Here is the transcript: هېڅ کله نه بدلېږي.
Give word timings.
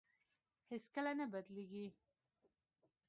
هېڅ 0.69 0.83
کله 0.95 1.11
نه 1.19 1.25
بدلېږي. 1.33 1.87